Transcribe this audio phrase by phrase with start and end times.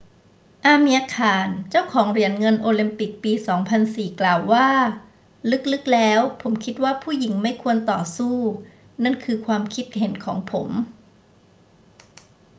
[0.65, 3.33] อาเมียร์ ข่าน เจ้าของเหรียญเงินโอลิมปิกปี
[3.75, 4.67] 2004 กล่าวว่า
[5.51, 8.35] ลึก ๆ แล้วผมคิดว่าผู้หญิงไม่ควรต่อสู้
[9.03, 10.69] นั่นคือความคิดเห็นของผม